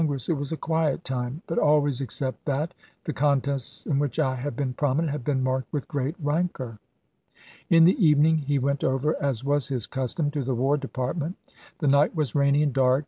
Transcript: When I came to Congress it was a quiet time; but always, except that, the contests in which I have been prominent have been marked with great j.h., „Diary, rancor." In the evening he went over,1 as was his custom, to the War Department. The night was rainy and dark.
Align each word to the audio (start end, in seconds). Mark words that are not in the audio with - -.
When 0.01 0.07
I 0.07 0.07
came 0.07 0.17
to 0.17 0.17
Congress 0.17 0.29
it 0.29 0.37
was 0.39 0.51
a 0.51 0.57
quiet 0.57 1.03
time; 1.03 1.41
but 1.45 1.57
always, 1.59 2.01
except 2.01 2.45
that, 2.45 2.73
the 3.03 3.13
contests 3.13 3.85
in 3.85 3.99
which 3.99 4.17
I 4.17 4.33
have 4.33 4.55
been 4.55 4.73
prominent 4.73 5.11
have 5.11 5.23
been 5.23 5.43
marked 5.43 5.71
with 5.71 5.87
great 5.87 6.15
j.h., 6.17 6.23
„Diary, 6.25 6.35
rancor." 6.37 6.79
In 7.69 7.83
the 7.85 8.03
evening 8.03 8.39
he 8.39 8.57
went 8.57 8.83
over,1 8.83 9.21
as 9.21 9.43
was 9.43 9.67
his 9.67 9.85
custom, 9.85 10.31
to 10.31 10.43
the 10.43 10.55
War 10.55 10.75
Department. 10.75 11.37
The 11.77 11.87
night 11.87 12.15
was 12.15 12.33
rainy 12.33 12.63
and 12.63 12.73
dark. 12.73 12.99